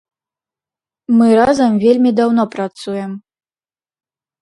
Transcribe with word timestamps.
Мы 1.19 1.27
разам 1.41 1.71
вельмі 1.85 2.15
даўно 2.23 2.43
працуем. 2.59 3.11